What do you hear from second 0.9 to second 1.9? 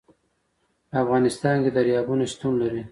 افغانستان کې